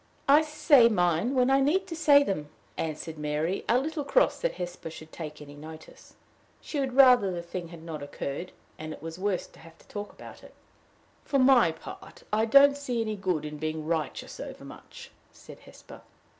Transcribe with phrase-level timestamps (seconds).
[0.27, 4.53] "I say mine when I need to say them," answered Mary, a little cross that
[4.53, 6.15] Hesper should take any notice.
[6.59, 9.87] She would rather the thing had not occurred, and it was worse to have to
[9.87, 10.55] talk about it.
[11.23, 16.01] "For my part, I don't see any good in being righteous overmuch," said Hesper.